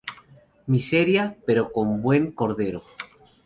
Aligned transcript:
Miseria, 0.65 1.37
pero 1.45 1.69
muy 1.75 1.99
buen 1.99 2.31
cordero. 2.31 2.81